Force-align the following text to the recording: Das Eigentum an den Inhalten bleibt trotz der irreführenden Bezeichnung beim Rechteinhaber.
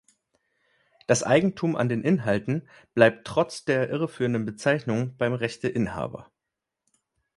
Das 1.05 1.21
Eigentum 1.21 1.75
an 1.75 1.87
den 1.87 2.01
Inhalten 2.01 2.67
bleibt 2.95 3.27
trotz 3.27 3.65
der 3.65 3.87
irreführenden 3.91 4.45
Bezeichnung 4.45 5.15
beim 5.17 5.33
Rechteinhaber. 5.35 6.31